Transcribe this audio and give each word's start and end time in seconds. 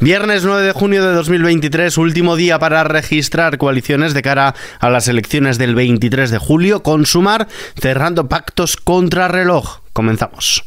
Viernes 0.00 0.44
9 0.44 0.62
de 0.62 0.72
junio 0.72 1.04
de 1.04 1.12
2023, 1.12 1.98
último 1.98 2.36
día 2.36 2.60
para 2.60 2.84
registrar 2.84 3.58
coaliciones 3.58 4.14
de 4.14 4.22
cara 4.22 4.54
a 4.78 4.90
las 4.90 5.08
elecciones 5.08 5.58
del 5.58 5.74
23 5.74 6.30
de 6.30 6.38
julio, 6.38 6.84
con 6.84 7.04
Sumar 7.04 7.48
cerrando 7.80 8.28
pactos 8.28 8.76
contra 8.76 9.26
reloj. 9.26 9.80
Comenzamos. 9.92 10.62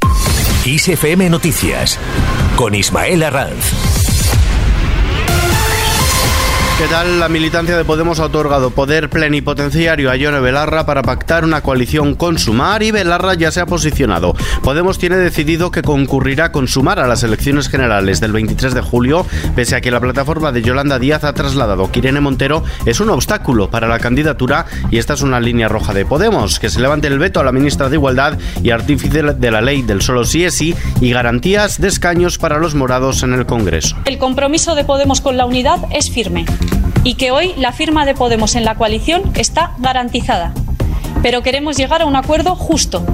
ISFM 0.66 1.30
Noticias 1.30 1.98
con 2.58 2.76
Ismael 2.76 3.24
Arranz. 3.24 4.11
¿Qué 6.82 6.88
tal? 6.88 7.20
La 7.20 7.30
militancia 7.30 7.78
de 7.78 7.86
Podemos 7.86 8.20
ha 8.20 8.26
otorgado 8.26 8.72
poder 8.72 9.08
plenipotenciario 9.08 10.10
a 10.10 10.16
Yone 10.16 10.40
Belarra 10.40 10.84
para 10.84 11.04
pactar 11.04 11.44
una 11.46 11.62
coalición 11.62 12.16
con 12.16 12.40
Sumar 12.40 12.82
y 12.82 12.90
Belarra 12.90 13.36
ya 13.36 13.52
se 13.52 13.60
ha 13.60 13.68
posicionado. 13.68 14.34
Podemos 14.64 14.98
tiene 14.98 15.18
decidido 15.18 15.70
que 15.70 15.84
concurrirá 15.84 16.52
con 16.52 16.68
Sumar 16.68 17.00
a 17.00 17.06
las 17.06 17.22
elecciones 17.22 17.70
generales 17.70 18.20
del 18.20 18.32
23 18.32 18.74
de 18.74 18.82
julio, 18.82 19.28
pese 19.56 19.76
a 19.76 19.82
que 19.82 19.92
la 19.92 20.00
plataforma 20.00 20.52
de 20.52 20.64
Yolanda 20.64 20.98
Díaz 20.98 21.24
ha 21.24 21.36
trasladado 21.36 21.92
que 21.92 22.00
Irene 22.00 22.20
Montero 22.20 22.64
es 22.88 23.00
un 23.00 23.12
obstáculo 23.12 23.70
para 23.70 23.88
la 23.88 24.00
candidatura 24.00 24.66
y 24.90 24.98
esta 24.98 25.14
es 25.14 25.22
una 25.22 25.40
línea 25.40 25.68
roja 25.68 25.94
de 25.94 26.08
Podemos, 26.08 26.60
que 26.60 26.72
se 26.72 26.82
levante 26.82 27.10
el 27.10 27.20
veto 27.20 27.40
a 27.40 27.44
la 27.44 27.52
ministra 27.52 27.90
de 27.90 27.98
Igualdad 27.98 28.40
y 28.64 28.72
artífice 28.72 29.22
de 29.22 29.52
la 29.52 29.62
ley 29.62 29.84
del 29.84 30.02
solo 30.02 30.26
sí 30.26 30.46
es 30.46 30.56
sí 30.56 30.74
y 31.00 31.12
garantías 31.12 31.80
de 31.80 31.90
escaños 31.90 32.40
para 32.40 32.58
los 32.58 32.74
morados 32.74 33.22
en 33.22 33.34
el 33.34 33.46
Congreso. 33.46 33.98
El 34.06 34.18
compromiso 34.18 34.74
de 34.74 34.84
Podemos 34.84 35.22
con 35.22 35.38
la 35.38 35.46
unidad 35.46 35.78
es 35.92 36.10
firme 36.10 36.48
y 37.04 37.16
que 37.16 37.32
hoy 37.32 37.54
la 37.58 37.72
firma 37.72 38.06
de 38.06 38.14
Podemos 38.14 38.56
en 38.56 38.66
la 38.66 38.76
coalición 38.76 39.32
está 39.36 39.74
garantizada. 39.80 40.54
Pero 41.22 41.42
queremos 41.42 41.78
llegar 41.78 42.02
a 42.02 42.06
un 42.06 42.16
acuerdo 42.16 42.56
justo. 42.56 43.06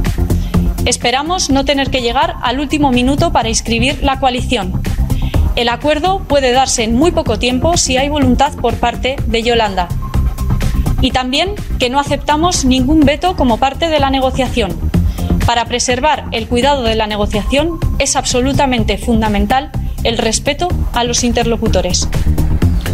Esperamos 0.86 1.50
no 1.50 1.66
tener 1.66 1.90
que 1.90 2.02
llegar 2.02 2.36
al 2.42 2.60
último 2.60 2.92
minuto 2.92 3.32
para 3.32 3.50
inscribir 3.50 4.02
la 4.04 4.20
coalición. 4.20 4.82
El 5.56 5.70
acuerdo 5.70 6.20
puede 6.20 6.52
darse 6.52 6.84
en 6.84 6.96
muy 6.96 7.12
poco 7.12 7.40
tiempo 7.40 7.78
si 7.78 7.98
hay 7.98 8.10
voluntad 8.10 8.54
por 8.54 8.76
parte 8.76 9.16
de 9.26 9.44
Yolanda. 9.44 9.88
Y 11.02 11.12
también 11.12 11.56
que 11.80 11.90
no 11.90 12.00
aceptamos 12.00 12.66
ningún 12.66 13.02
veto 13.02 13.36
como 13.36 13.58
parte 13.58 13.88
de 13.88 14.00
la 14.00 14.10
negociación. 14.10 14.78
Para 15.46 15.66
preservar 15.66 16.26
el 16.32 16.48
cuidado 16.48 16.84
de 16.84 16.96
la 16.96 17.08
negociación 17.08 17.80
es 18.00 18.16
absolutamente 18.16 18.98
fundamental 18.98 19.72
el 20.04 20.18
respeto 20.18 20.68
a 20.94 21.04
los 21.04 21.24
interlocutores. 21.24 22.08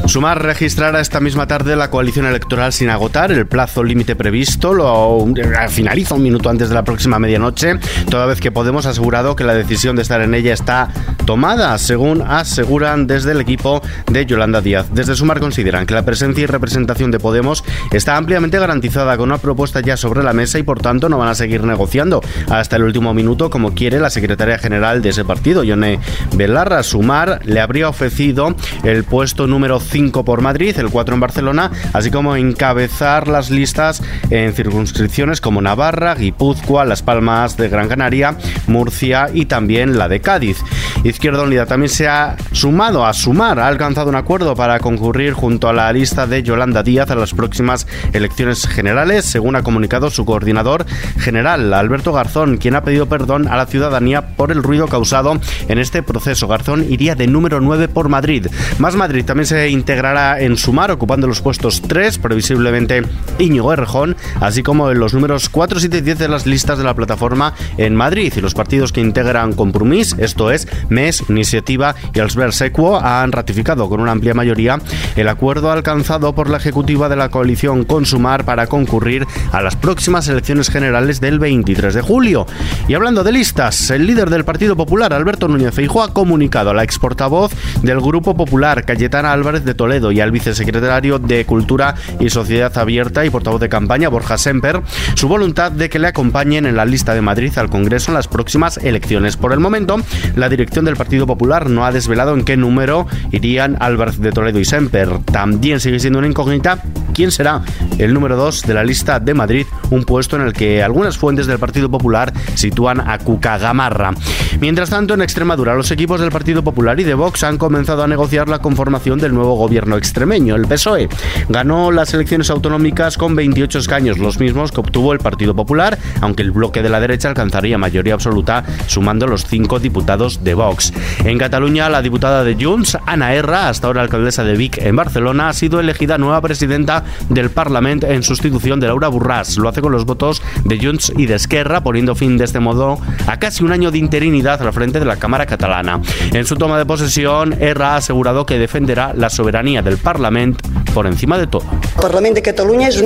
Sumar 0.05 0.43
registrará 0.43 0.99
esta 0.99 1.19
misma 1.21 1.47
tarde 1.47 1.75
la 1.75 1.89
coalición 1.89 2.25
electoral 2.25 2.73
sin 2.73 2.89
agotar 2.89 3.31
el 3.31 3.47
plazo 3.47 3.83
límite 3.83 4.15
previsto. 4.15 4.73
Lo 4.73 5.25
finaliza 5.69 6.15
un 6.15 6.23
minuto 6.23 6.49
antes 6.49 6.69
de 6.69 6.75
la 6.75 6.83
próxima 6.83 7.19
medianoche, 7.19 7.79
toda 8.09 8.25
vez 8.25 8.39
que 8.39 8.51
Podemos 8.51 8.85
asegurado 8.85 9.35
que 9.35 9.43
la 9.43 9.55
decisión 9.55 9.95
de 9.95 10.03
estar 10.03 10.21
en 10.21 10.35
ella 10.35 10.53
está 10.53 10.89
tomada, 11.25 11.75
según 11.77 12.21
aseguran 12.21 13.07
desde 13.07 13.31
el 13.31 13.41
equipo 13.41 13.81
de 14.11 14.25
Yolanda 14.25 14.61
Díaz. 14.61 14.87
Desde 14.93 15.15
Sumar 15.15 15.39
consideran 15.39 15.85
que 15.85 15.93
la 15.93 16.03
presencia 16.03 16.43
y 16.43 16.45
representación 16.45 17.09
de 17.09 17.19
Podemos 17.19 17.63
está 17.91 18.15
ampliamente 18.15 18.59
garantizada 18.59 19.17
con 19.17 19.29
una 19.29 19.39
propuesta 19.39 19.79
ya 19.79 19.97
sobre 19.97 20.21
la 20.21 20.33
mesa 20.33 20.59
y 20.59 20.63
por 20.63 20.79
tanto 20.81 21.09
no 21.09 21.17
van 21.17 21.29
a 21.29 21.35
seguir 21.35 21.63
negociando 21.63 22.21
hasta 22.49 22.75
el 22.75 22.83
último 22.83 23.13
minuto 23.13 23.49
como 23.49 23.73
quiere 23.73 23.99
la 23.99 24.09
secretaria 24.09 24.59
general 24.59 25.01
de 25.01 25.09
ese 25.09 25.25
partido, 25.25 25.63
Yone 25.63 25.99
Belarra. 26.35 26.83
Sumar 26.83 27.39
le 27.45 27.59
habría 27.59 27.89
ofrecido 27.89 28.55
el 28.83 29.03
puesto 29.03 29.47
número 29.47 29.79
5 29.79 29.92
por 29.93 30.41
Madrid, 30.41 30.75
el 30.79 30.89
4 30.89 31.13
en 31.13 31.19
Barcelona, 31.19 31.71
así 31.93 32.09
como 32.09 32.35
encabezar 32.35 33.27
las 33.27 33.51
listas 33.51 34.01
en 34.31 34.51
circunscripciones 34.53 35.39
como 35.39 35.61
Navarra, 35.61 36.15
Guipúzcoa, 36.15 36.83
Las 36.83 37.03
Palmas 37.03 37.57
de 37.57 37.69
Gran 37.69 37.89
Canaria, 37.89 38.35
Murcia 38.65 39.29
y 39.31 39.45
también 39.45 39.99
la 39.99 40.09
de 40.09 40.19
Cádiz. 40.19 40.57
Izquierda 41.03 41.43
Unida 41.43 41.65
también 41.65 41.89
se 41.89 42.07
ha 42.07 42.37
sumado 42.53 43.05
a 43.05 43.13
sumar, 43.13 43.59
ha 43.59 43.67
alcanzado 43.67 44.09
un 44.09 44.15
acuerdo 44.15 44.55
para 44.55 44.79
concurrir 44.79 45.33
junto 45.33 45.67
a 45.67 45.73
la 45.73 45.91
lista 45.91 46.27
de 46.27 46.43
Yolanda 46.43 46.81
Díaz 46.81 47.11
a 47.11 47.15
las 47.15 47.33
próximas 47.33 47.87
elecciones 48.13 48.65
generales, 48.67 49.25
según 49.25 49.57
ha 49.57 49.63
comunicado 49.63 50.09
su 50.09 50.23
coordinador 50.23 50.85
general, 51.17 51.73
Alberto 51.73 52.13
Garzón, 52.13 52.57
quien 52.57 52.75
ha 52.75 52.83
pedido 52.83 53.07
perdón 53.07 53.49
a 53.49 53.57
la 53.57 53.65
ciudadanía 53.65 54.35
por 54.35 54.51
el 54.51 54.63
ruido 54.63 54.87
causado 54.87 55.39
en 55.67 55.77
este 55.77 56.03
proceso. 56.03 56.47
Garzón 56.47 56.85
iría 56.89 57.15
de 57.15 57.27
número 57.27 57.59
9 57.59 57.89
por 57.89 58.07
Madrid. 58.07 58.47
Más 58.79 58.95
Madrid 58.95 59.25
también 59.25 59.45
se 59.45 59.69
integrará 59.69 60.39
en 60.39 60.55
Sumar, 60.55 60.91
ocupando 60.91 61.27
los 61.27 61.41
puestos 61.41 61.81
3, 61.81 62.17
previsiblemente 62.19 63.03
Íñigo 63.39 63.73
Errejón, 63.73 64.15
así 64.39 64.63
como 64.63 64.89
en 64.89 64.99
los 64.99 65.13
números 65.13 65.49
4, 65.49 65.79
7 65.79 65.97
y 65.97 66.01
10 66.01 66.19
de 66.19 66.27
las 66.29 66.45
listas 66.45 66.77
de 66.77 66.85
la 66.85 66.93
plataforma 66.93 67.53
en 67.77 67.95
Madrid. 67.95 68.33
Y 68.35 68.41
los 68.41 68.53
partidos 68.53 68.93
que 68.93 69.01
integran 69.01 69.53
Compromís, 69.53 70.15
esto 70.17 70.49
es 70.49 70.67
MES, 70.93 71.23
Iniciativa 71.29 71.95
y 72.13 72.19
Albert 72.19 72.53
Sequo, 72.53 72.99
han 72.99 73.31
ratificado 73.31 73.89
con 73.89 73.99
una 73.99 74.11
amplia 74.11 74.33
mayoría 74.33 74.79
el 75.15 75.27
acuerdo 75.27 75.71
alcanzado 75.71 76.33
por 76.33 76.49
la 76.49 76.57
ejecutiva 76.57 77.09
de 77.09 77.15
la 77.15 77.29
coalición 77.29 77.83
con 77.83 78.05
Sumar 78.05 78.45
para 78.45 78.67
concurrir 78.67 79.25
a 79.51 79.61
las 79.61 79.75
próximas 79.75 80.27
elecciones 80.27 80.69
generales 80.69 81.19
del 81.19 81.39
23 81.39 81.93
de 81.93 82.01
julio. 82.01 82.45
Y 82.87 82.93
hablando 82.93 83.23
de 83.23 83.31
listas, 83.31 83.89
el 83.89 84.05
líder 84.05 84.29
del 84.29 84.45
Partido 84.45 84.75
Popular, 84.75 85.13
Alberto 85.13 85.47
Núñez 85.47 85.73
Feijóo, 85.73 86.03
ha 86.03 86.13
comunicado 86.13 86.69
a 86.69 86.73
la 86.73 86.83
ex 86.83 86.99
portavoz 86.99 87.51
del 87.81 87.99
Grupo 87.99 88.35
Popular, 88.35 88.85
Cayetana 88.85 89.31
Álvarez 89.31 89.65
de 89.65 89.73
Toledo 89.73 90.11
y 90.11 90.21
al 90.21 90.31
vicesecretario 90.31 91.19
de 91.19 91.45
Cultura 91.45 91.95
y 92.19 92.29
Sociedad 92.29 92.77
Abierta 92.77 93.25
y 93.25 93.29
portavoz 93.29 93.59
de 93.59 93.69
campaña, 93.69 94.09
Borja 94.09 94.37
Semper, 94.37 94.81
su 95.15 95.27
voluntad 95.27 95.71
de 95.71 95.89
que 95.89 95.99
le 95.99 96.07
acompañen 96.07 96.65
en 96.65 96.75
la 96.75 96.85
lista 96.85 97.13
de 97.13 97.21
Madrid 97.21 97.51
al 97.57 97.69
Congreso 97.69 98.11
en 98.11 98.15
las 98.15 98.27
próximas 98.27 98.77
elecciones. 98.77 99.37
Por 99.37 99.53
el 99.53 99.59
momento, 99.59 99.97
la 100.35 100.49
dirección 100.49 100.82
del 100.85 100.95
Partido 100.95 101.27
Popular 101.27 101.69
no 101.69 101.85
ha 101.85 101.91
desvelado 101.91 102.33
en 102.33 102.43
qué 102.43 102.57
número 102.57 103.07
irían 103.31 103.77
Álvarez 103.79 104.19
de 104.19 104.31
Toledo 104.31 104.59
y 104.59 104.65
Semper. 104.65 105.19
También 105.31 105.79
sigue 105.79 105.99
siendo 105.99 106.19
una 106.19 106.27
incógnita 106.27 106.79
quién 107.13 107.31
será 107.31 107.61
el 107.97 108.13
número 108.13 108.35
2 108.35 108.63
de 108.63 108.73
la 108.73 108.83
lista 108.83 109.19
de 109.19 109.33
Madrid, 109.33 109.65
un 109.91 110.03
puesto 110.03 110.35
en 110.35 110.43
el 110.43 110.53
que 110.53 110.83
algunas 110.83 111.17
fuentes 111.17 111.47
del 111.47 111.59
Partido 111.59 111.89
Popular 111.89 112.33
sitúan 112.55 112.99
a 112.99 113.17
Cuca 113.19 113.57
Gamarra. 113.57 114.11
Mientras 114.59 114.89
tanto, 114.89 115.13
en 115.13 115.21
Extremadura, 115.21 115.75
los 115.75 115.91
equipos 115.91 116.21
del 116.21 116.31
Partido 116.31 116.63
Popular 116.63 116.99
y 116.99 117.03
de 117.03 117.13
Vox 117.13 117.43
han 117.43 117.57
comenzado 117.57 118.03
a 118.03 118.07
negociar 118.07 118.49
la 118.49 118.59
conformación 118.59 119.19
del 119.19 119.33
nuevo 119.33 119.55
gobierno 119.55 119.97
extremeño. 119.97 120.55
El 120.55 120.67
PSOE 120.67 121.09
ganó 121.49 121.91
las 121.91 122.13
elecciones 122.13 122.49
autonómicas 122.49 123.17
con 123.17 123.35
28 123.35 123.79
escaños, 123.79 124.19
los 124.19 124.39
mismos 124.39 124.71
que 124.71 124.79
obtuvo 124.79 125.13
el 125.13 125.19
Partido 125.19 125.55
Popular, 125.55 125.97
aunque 126.21 126.43
el 126.43 126.51
bloque 126.51 126.81
de 126.81 126.89
la 126.89 126.99
derecha 126.99 127.29
alcanzaría 127.29 127.77
mayoría 127.77 128.13
absoluta 128.13 128.63
sumando 128.87 129.27
los 129.27 129.45
cinco 129.45 129.79
diputados 129.79 130.43
de 130.43 130.53
Vox. 130.53 130.93
En 131.25 131.37
Cataluña, 131.37 131.89
la 131.89 132.01
diputada 132.01 132.43
de 132.43 132.55
Junts, 132.55 132.97
Ana 133.05 133.33
Erra, 133.33 133.69
hasta 133.69 133.87
ahora 133.87 134.01
alcaldesa 134.01 134.43
de 134.43 134.55
Vic 134.55 134.77
en 134.77 134.95
Barcelona, 134.95 135.49
ha 135.49 135.53
sido 135.53 135.79
elegida 135.79 136.17
nueva 136.17 136.41
presidenta 136.41 137.03
del 137.29 137.49
Parlamento 137.49 138.07
en 138.07 138.23
sustitución 138.23 138.79
de 138.79 138.87
Laura 138.87 139.07
Burrás. 139.07 139.57
Lo 139.57 139.69
hace 139.69 139.81
con 139.81 139.91
los 139.91 140.05
votos 140.05 140.41
de 140.63 140.79
Junts 140.79 141.11
y 141.17 141.25
de 141.25 141.35
Esquerra, 141.35 141.81
poniendo 141.81 142.15
fin 142.15 142.37
de 142.37 142.45
este 142.45 142.59
modo 142.59 142.97
a 143.27 143.39
casi 143.39 143.63
un 143.63 143.71
año 143.71 143.91
de 143.91 143.97
interinidad 143.97 144.42
al 144.45 144.73
frente 144.73 144.99
de 144.99 145.05
la 145.05 145.17
Cámara 145.17 145.45
catalana. 145.45 146.01
En 146.31 146.45
su 146.45 146.55
toma 146.55 146.77
de 146.77 146.85
posesión, 146.85 147.53
Erra 147.61 147.93
ha 147.93 147.95
asegurado 147.97 148.45
que 148.45 148.59
defenderá 148.59 149.13
la 149.15 149.29
soberanía 149.29 149.81
del 149.81 149.97
Parlamento 149.97 150.69
por 150.93 151.07
encima 151.07 151.37
de 151.37 151.47
todo. 151.47 151.63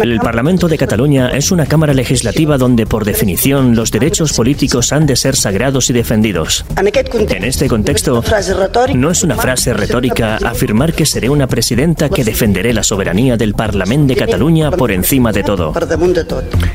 El 0.02 0.20
Parlamento 0.20 0.68
de 0.68 0.78
Cataluña 0.78 1.30
es 1.30 1.52
una 1.52 1.66
cámara 1.66 1.94
legislativa 1.94 2.58
donde, 2.58 2.86
por 2.86 3.06
definición, 3.06 3.76
los 3.76 3.92
derechos 3.92 4.34
políticos 4.34 4.92
han 4.92 5.06
de 5.06 5.16
ser 5.16 5.36
sagrados 5.36 5.90
y 5.90 5.94
defendidos. 5.94 6.66
En 6.76 7.44
este 7.44 7.68
contexto, 7.68 8.24
no 8.94 9.12
es 9.12 9.24
una 9.24 9.36
frase 9.36 9.74
retórica 9.74 10.38
afirmar 10.38 10.94
que 10.94 11.06
seré 11.06 11.30
una 11.30 11.48
presidenta 11.48 12.10
que 12.10 12.24
defenderé 12.24 12.74
la 12.74 12.84
soberanía 12.84 13.38
del 13.38 13.54
Parlamento 13.54 14.14
de 14.14 14.16
Cataluña 14.16 14.72
por 14.72 14.92
encima 14.92 15.32
de 15.32 15.44
todo. 15.44 15.74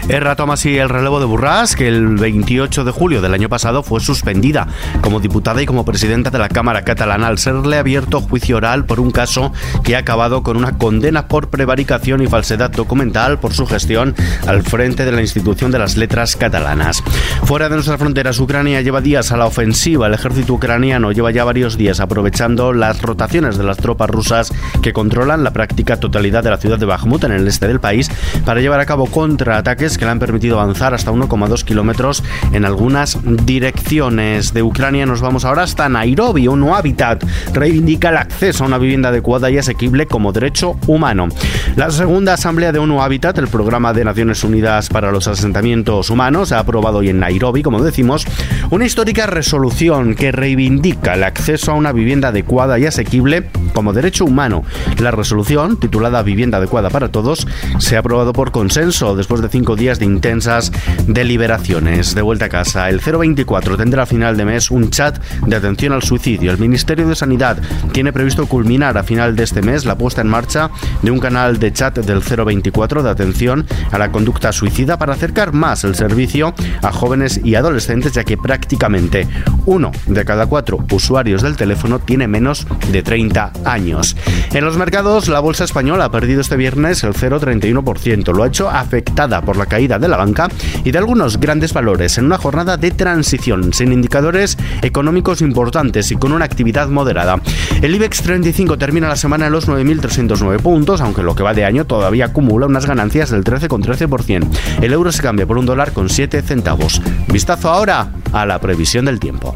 Erra 0.08 0.36
toma 0.36 0.54
así 0.54 0.76
el 0.78 0.88
relevo 0.88 1.20
de 1.20 1.26
Burrás, 1.26 1.76
que 1.76 1.88
el 1.88 2.16
28 2.16 2.84
de 2.84 2.90
julio 2.90 3.20
del 3.20 3.34
año 3.34 3.48
pasado 3.48 3.82
fue 3.82 4.00
suspendida 4.00 4.66
como 5.02 5.20
diputada 5.20 5.62
y 5.62 5.66
como 5.66 5.84
presidenta 5.84 6.30
de 6.30 6.38
la 6.38 6.48
Cámara 6.48 6.82
Catalana 6.82 7.28
al 7.28 7.38
serle 7.38 7.76
abierto 7.76 8.20
juicio 8.20 8.56
oral 8.56 8.84
por 8.86 9.00
un 9.00 9.10
caso 9.10 9.52
que 9.82 9.96
ha 9.96 9.98
acabado 9.98 10.42
con 10.42 10.56
una 10.56 10.78
condena 10.78 11.01
por 11.28 11.48
prevaricación 11.48 12.22
y 12.22 12.28
falsedad 12.28 12.70
documental 12.70 13.40
por 13.40 13.52
su 13.52 13.66
gestión 13.66 14.14
al 14.46 14.62
frente 14.62 15.04
de 15.04 15.10
la 15.10 15.20
institución 15.20 15.72
de 15.72 15.80
las 15.80 15.96
letras 15.96 16.36
catalanas. 16.36 17.02
Fuera 17.42 17.68
de 17.68 17.74
nuestras 17.74 17.98
fronteras, 17.98 18.38
Ucrania 18.38 18.80
lleva 18.82 19.00
días 19.00 19.32
a 19.32 19.36
la 19.36 19.46
ofensiva. 19.46 20.06
El 20.06 20.14
ejército 20.14 20.54
ucraniano 20.54 21.10
lleva 21.10 21.32
ya 21.32 21.42
varios 21.42 21.76
días 21.76 21.98
aprovechando 21.98 22.72
las 22.72 23.02
rotaciones 23.02 23.58
de 23.58 23.64
las 23.64 23.78
tropas 23.78 24.10
rusas 24.10 24.52
que 24.80 24.92
controlan 24.92 25.42
la 25.42 25.52
práctica 25.52 25.98
totalidad 25.98 26.44
de 26.44 26.50
la 26.50 26.58
ciudad 26.58 26.78
de 26.78 26.86
Bakhmut 26.86 27.24
en 27.24 27.32
el 27.32 27.48
este 27.48 27.66
del 27.66 27.80
país 27.80 28.08
para 28.44 28.60
llevar 28.60 28.78
a 28.78 28.86
cabo 28.86 29.06
contraataques 29.06 29.98
que 29.98 30.04
le 30.04 30.12
han 30.12 30.20
permitido 30.20 30.60
avanzar 30.60 30.94
hasta 30.94 31.10
1,2 31.10 31.64
kilómetros 31.64 32.22
en 32.52 32.64
algunas 32.64 33.18
direcciones. 33.44 34.54
De 34.54 34.62
Ucrania 34.62 35.04
nos 35.04 35.20
vamos 35.20 35.44
ahora 35.44 35.64
hasta 35.64 35.88
Nairobi. 35.88 36.46
Un 36.46 36.62
hábitat 36.68 37.24
reivindica 37.52 38.10
el 38.10 38.18
acceso 38.18 38.62
a 38.62 38.68
una 38.68 38.78
vivienda 38.78 39.08
adecuada 39.08 39.50
y 39.50 39.58
asequible 39.58 40.06
como 40.06 40.32
derecho 40.32 40.76
humano. 40.92 41.28
La 41.76 41.90
segunda 41.90 42.34
Asamblea 42.34 42.72
de 42.72 42.78
ONU 42.78 43.02
Habitat, 43.02 43.38
el 43.38 43.48
programa 43.48 43.92
de 43.92 44.04
Naciones 44.04 44.44
Unidas 44.44 44.88
para 44.88 45.10
los 45.10 45.26
asentamientos 45.26 46.10
humanos, 46.10 46.52
ha 46.52 46.58
aprobado 46.58 46.98
hoy 46.98 47.08
en 47.08 47.20
Nairobi, 47.20 47.62
como 47.62 47.82
decimos, 47.82 48.26
una 48.70 48.84
histórica 48.84 49.26
resolución 49.26 50.14
que 50.14 50.32
reivindica 50.32 51.14
el 51.14 51.24
acceso 51.24 51.72
a 51.72 51.74
una 51.74 51.92
vivienda 51.92 52.28
adecuada 52.28 52.78
y 52.78 52.86
asequible 52.86 53.48
como 53.72 53.92
derecho 53.92 54.24
humano. 54.24 54.64
La 54.98 55.10
resolución, 55.10 55.78
titulada 55.78 56.22
Vivienda 56.22 56.58
adecuada 56.58 56.90
para 56.90 57.08
todos, 57.08 57.46
se 57.78 57.96
ha 57.96 58.00
aprobado 58.00 58.32
por 58.32 58.52
consenso 58.52 59.16
después 59.16 59.40
de 59.40 59.48
cinco 59.48 59.76
días 59.76 59.98
de 59.98 60.04
intensas 60.04 60.72
deliberaciones. 61.06 62.14
De 62.14 62.22
vuelta 62.22 62.46
a 62.46 62.48
casa, 62.50 62.88
el 62.88 63.00
024 63.00 63.76
tendrá 63.76 64.02
a 64.02 64.06
final 64.06 64.36
de 64.36 64.44
mes 64.44 64.70
un 64.70 64.90
chat 64.90 65.18
de 65.46 65.56
atención 65.56 65.92
al 65.92 66.02
suicidio. 66.02 66.50
El 66.50 66.58
Ministerio 66.58 67.08
de 67.08 67.16
Sanidad 67.16 67.58
tiene 67.92 68.12
previsto 68.12 68.46
culminar 68.46 68.98
a 68.98 69.02
final 69.02 69.36
de 69.36 69.44
este 69.44 69.62
mes 69.62 69.84
la 69.84 69.96
puesta 69.96 70.20
en 70.20 70.28
marcha 70.28 70.70
de 71.02 71.10
un 71.10 71.18
canal 71.18 71.58
de 71.58 71.72
chat 71.72 71.98
del 71.98 72.20
024 72.20 73.02
de 73.02 73.10
atención 73.10 73.66
a 73.90 73.98
la 73.98 74.12
conducta 74.12 74.52
suicida 74.52 74.98
para 74.98 75.14
acercar 75.14 75.52
más 75.52 75.84
el 75.84 75.94
servicio 75.94 76.54
a 76.82 76.92
jóvenes 76.92 77.40
y 77.42 77.54
adolescentes, 77.54 78.12
ya 78.12 78.24
que 78.24 78.36
prácticamente 78.36 79.26
uno 79.66 79.90
de 80.06 80.24
cada 80.24 80.46
cuatro 80.46 80.84
usuarios 80.90 81.42
del 81.42 81.56
teléfono 81.56 81.98
tiene 81.98 82.28
menos 82.28 82.66
de 82.90 83.02
30 83.02 83.52
años. 83.64 84.16
En 84.52 84.64
los 84.64 84.76
mercados, 84.76 85.28
la 85.28 85.40
bolsa 85.40 85.64
española 85.64 86.06
ha 86.06 86.10
perdido 86.10 86.40
este 86.40 86.56
viernes 86.56 87.04
el 87.04 87.14
0,31%. 87.14 88.34
Lo 88.34 88.42
ha 88.42 88.48
hecho 88.48 88.68
afectada 88.68 89.42
por 89.42 89.56
la 89.56 89.66
caída 89.66 89.98
de 89.98 90.08
la 90.08 90.16
banca 90.16 90.48
y 90.84 90.90
de 90.90 90.98
algunos 90.98 91.38
grandes 91.38 91.72
valores 91.72 92.18
en 92.18 92.26
una 92.26 92.38
jornada 92.38 92.76
de 92.76 92.90
transición, 92.90 93.72
sin 93.72 93.92
indicadores 93.92 94.58
económicos 94.82 95.40
importantes 95.40 96.10
y 96.10 96.16
con 96.16 96.32
una 96.32 96.44
actividad 96.44 96.88
moderada. 96.88 97.40
El 97.80 97.94
IBEX 97.94 98.22
35 98.22 98.78
termina 98.78 99.08
la 99.08 99.16
semana 99.16 99.46
en 99.46 99.52
los 99.52 99.68
9.309 99.68 100.60
puntos, 100.60 100.71
aunque 101.00 101.22
lo 101.22 101.34
que 101.34 101.42
va 101.42 101.52
de 101.52 101.66
año 101.66 101.84
todavía 101.84 102.26
acumula 102.26 102.66
unas 102.66 102.86
ganancias 102.86 103.30
del 103.30 103.44
13,13%. 103.44 104.48
El 104.80 104.92
euro 104.92 105.12
se 105.12 105.22
cambia 105.22 105.46
por 105.46 105.58
un 105.58 105.66
dólar 105.66 105.92
con 105.92 106.08
7 106.08 106.40
centavos. 106.40 107.02
Vistazo 107.28 107.70
ahora 107.70 108.12
a 108.32 108.46
la 108.46 108.58
previsión 108.58 109.04
del 109.04 109.20
tiempo. 109.20 109.54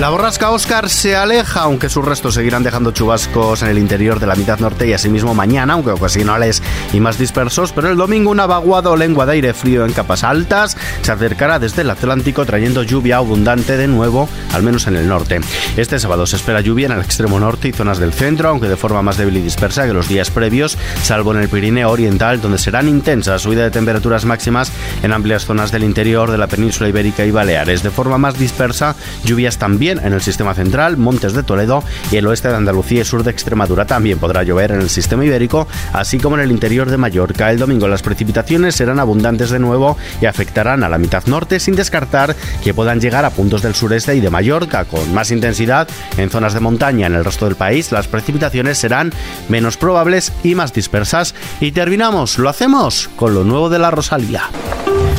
La 0.00 0.08
borrasca 0.08 0.50
Oscar 0.50 0.88
se 0.88 1.14
aleja, 1.14 1.60
aunque 1.60 1.90
sus 1.90 2.02
restos 2.02 2.32
seguirán 2.32 2.62
dejando 2.62 2.90
chubascos 2.90 3.60
en 3.60 3.68
el 3.68 3.76
interior 3.76 4.18
de 4.18 4.26
la 4.26 4.34
mitad 4.34 4.58
norte 4.58 4.88
y 4.88 4.94
asimismo 4.94 5.34
mañana, 5.34 5.74
aunque 5.74 5.90
ocasionales 5.90 6.62
y 6.94 7.00
más 7.00 7.18
dispersos, 7.18 7.72
pero 7.72 7.90
el 7.90 7.98
domingo 7.98 8.30
una 8.30 8.46
vaguada 8.46 8.88
o 8.88 8.96
lengua 8.96 9.26
de 9.26 9.32
aire 9.32 9.52
frío 9.52 9.84
en 9.84 9.92
capas 9.92 10.24
altas 10.24 10.74
se 11.02 11.12
acercará 11.12 11.58
desde 11.58 11.82
el 11.82 11.90
Atlántico 11.90 12.46
trayendo 12.46 12.82
lluvia 12.82 13.18
abundante 13.18 13.76
de 13.76 13.88
nuevo, 13.88 14.26
al 14.54 14.62
menos 14.62 14.86
en 14.86 14.96
el 14.96 15.06
norte. 15.06 15.42
Este 15.76 15.98
sábado 15.98 16.26
se 16.26 16.36
espera 16.36 16.62
lluvia 16.62 16.86
en 16.86 16.92
el 16.92 17.02
extremo 17.02 17.38
norte 17.38 17.68
y 17.68 17.72
zonas 17.72 17.98
del 17.98 18.14
centro, 18.14 18.48
aunque 18.48 18.68
de 18.68 18.78
forma 18.78 19.02
más 19.02 19.18
débil 19.18 19.36
y 19.36 19.42
dispersa 19.42 19.86
que 19.86 19.92
los 19.92 20.08
días 20.08 20.30
previos, 20.30 20.78
salvo 21.02 21.34
en 21.34 21.40
el 21.40 21.50
Pirineo 21.50 21.90
Oriental, 21.90 22.40
donde 22.40 22.56
serán 22.56 22.88
intensas 22.88 23.42
subida 23.42 23.64
de 23.64 23.70
temperaturas 23.70 24.24
máximas 24.24 24.72
en 25.02 25.12
amplias 25.12 25.44
zonas 25.44 25.70
del 25.70 25.84
interior 25.84 26.30
de 26.30 26.38
la 26.38 26.46
península 26.46 26.88
ibérica 26.88 27.26
y 27.26 27.30
Baleares. 27.30 27.82
De 27.82 27.90
forma 27.90 28.16
más 28.16 28.38
dispersa, 28.38 28.96
lluvias 29.24 29.58
también 29.58 29.89
en 29.98 30.12
el 30.12 30.20
sistema 30.20 30.54
central, 30.54 30.96
Montes 30.96 31.32
de 31.32 31.42
Toledo 31.42 31.82
y 32.10 32.16
el 32.16 32.26
oeste 32.26 32.48
de 32.48 32.56
Andalucía 32.56 33.02
y 33.02 33.04
sur 33.04 33.24
de 33.24 33.30
Extremadura. 33.30 33.84
También 33.84 34.18
podrá 34.18 34.42
llover 34.42 34.72
en 34.72 34.80
el 34.80 34.88
sistema 34.88 35.24
ibérico, 35.24 35.66
así 35.92 36.18
como 36.18 36.36
en 36.36 36.42
el 36.42 36.50
interior 36.50 36.90
de 36.90 36.96
Mallorca. 36.96 37.50
El 37.50 37.58
domingo 37.58 37.88
las 37.88 38.02
precipitaciones 38.02 38.76
serán 38.76 39.00
abundantes 39.00 39.50
de 39.50 39.58
nuevo 39.58 39.96
y 40.20 40.26
afectarán 40.26 40.84
a 40.84 40.88
la 40.88 40.98
mitad 40.98 41.24
norte, 41.26 41.60
sin 41.60 41.74
descartar 41.74 42.36
que 42.62 42.74
puedan 42.74 43.00
llegar 43.00 43.24
a 43.24 43.30
puntos 43.30 43.62
del 43.62 43.74
sureste 43.74 44.14
y 44.14 44.20
de 44.20 44.30
Mallorca 44.30 44.84
con 44.84 45.12
más 45.12 45.30
intensidad 45.30 45.88
en 46.16 46.30
zonas 46.30 46.54
de 46.54 46.60
montaña. 46.60 47.06
En 47.06 47.14
el 47.14 47.24
resto 47.24 47.46
del 47.46 47.56
país 47.56 47.92
las 47.92 48.08
precipitaciones 48.08 48.78
serán 48.78 49.12
menos 49.48 49.76
probables 49.76 50.32
y 50.44 50.54
más 50.54 50.72
dispersas. 50.72 51.34
Y 51.60 51.72
terminamos, 51.72 52.38
lo 52.38 52.48
hacemos 52.48 53.10
con 53.16 53.34
lo 53.34 53.44
nuevo 53.44 53.68
de 53.68 53.78
la 53.78 53.90
Rosalía. 53.90 54.44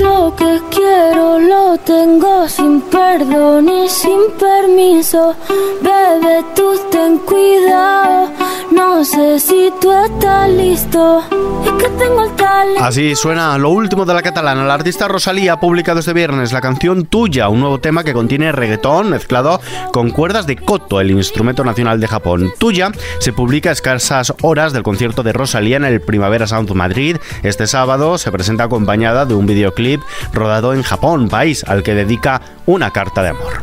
Lo 0.02 0.36
que 0.36 0.60
quiero 0.72 1.38
lo 1.38 1.78
tengo 1.78 2.48
sin 2.48 2.82
perdón 2.82 3.70
y 3.70 3.88
sin 3.88 4.20
permiso. 4.40 5.36
Bebe, 5.82 6.44
ten 6.92 7.20
cuidado. 7.20 8.30
No 8.72 9.04
sé 9.04 9.40
si 9.40 9.72
tú 9.82 9.92
estás 9.92 10.50
listo. 10.50 11.22
Es 11.66 11.72
que 11.84 11.90
tengo 11.98 12.24
el 12.24 12.32
talento. 12.32 12.84
Así 12.84 13.16
suena 13.16 13.58
lo 13.58 13.70
último 13.70 14.06
de 14.06 14.14
la 14.14 14.22
catalana. 14.22 14.64
La 14.64 14.76
artista 14.76 15.08
Rosalía 15.08 15.54
ha 15.54 15.60
publicado 15.60 16.00
este 16.00 16.14
viernes 16.14 16.52
la 16.52 16.62
canción 16.62 17.06
Tuya, 17.06 17.50
un 17.50 17.60
nuevo 17.60 17.80
tema 17.80 18.04
que 18.04 18.14
contiene 18.14 18.52
reggaetón 18.52 19.10
mezclado 19.10 19.60
con 19.92 20.12
cuerdas 20.12 20.48
de 20.48 20.56
koto, 20.56 21.02
el 21.02 21.12
instrumento 21.12 21.64
nacional 21.64 22.00
de 22.00 22.08
Japón. 22.08 22.52
Tuya 22.60 22.92
se 23.20 23.34
publica 23.34 23.70
a 23.70 23.74
escasas 23.74 24.34
horas 24.42 24.74
del 24.74 24.84
concierto 24.84 25.22
de 25.22 25.34
Rosalía 25.34 25.78
en 25.78 25.86
el 25.86 26.02
Primavera 26.02 26.48
Sound 26.48 26.72
Madrid. 26.72 27.18
Este 27.44 27.68
sábado 27.68 28.18
se 28.18 28.32
presenta 28.32 28.64
acompañada 28.64 29.26
de 29.26 29.34
un 29.34 29.46
videoclip 29.46 29.91
rodado 30.34 30.74
en 30.74 30.84
Japón, 30.84 31.30
país 31.30 31.64
al 31.68 31.84
que 31.84 31.94
dedica 31.94 32.42
una 32.66 32.92
carta 32.92 33.24
de 33.24 33.30
amor. 33.30 33.62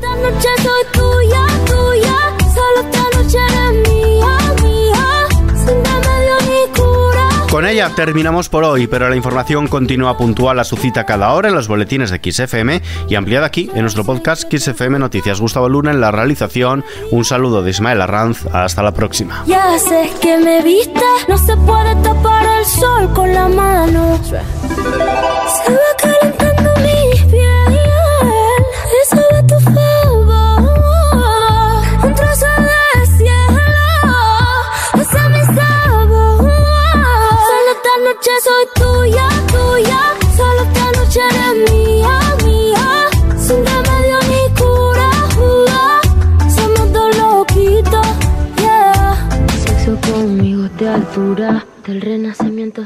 Con 7.50 7.66
ella 7.66 7.90
terminamos 7.96 8.50
por 8.50 8.62
hoy, 8.62 8.86
pero 8.86 9.08
la 9.08 9.16
información 9.16 9.68
continúa 9.68 10.18
puntual 10.18 10.58
a 10.58 10.64
su 10.64 10.76
cita 10.76 11.06
cada 11.06 11.32
hora 11.32 11.48
en 11.48 11.54
los 11.54 11.66
boletines 11.66 12.10
de 12.10 12.20
XFM 12.22 12.82
y 13.08 13.14
ampliada 13.14 13.46
aquí 13.46 13.70
en 13.74 13.80
nuestro 13.80 14.04
podcast 14.04 14.52
XFM 14.52 14.98
Noticias. 14.98 15.40
Gustavo 15.40 15.68
Luna 15.68 15.90
en 15.90 16.00
la 16.00 16.10
realización. 16.10 16.84
Un 17.10 17.24
saludo 17.24 17.62
de 17.62 17.70
Ismael 17.70 18.02
Arranz. 18.02 18.44
Hasta 18.52 18.82
la 18.82 18.92
próxima. 18.92 19.44
Ya 19.46 19.78
sé 19.78 20.10
que 20.20 20.36
me 20.36 20.62
viste, 20.62 21.00
no 21.26 21.38
se 21.38 21.56
puede 21.56 21.94
tapar 22.02 22.46
el 22.58 22.64
sol 22.66 23.12
con 23.14 23.32
la 23.32 23.48
mano. 23.48 24.20
Se 24.24 24.34
va 24.34 26.38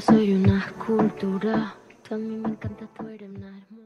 soy 0.00 0.34
una 0.34 0.58
escultura. 0.58 1.74
A 2.10 2.16
mí 2.16 2.36
me 2.36 2.48
encanta 2.48 2.86
tu 2.96 3.06
hermana 3.08 3.58
hermosa. 3.58 3.81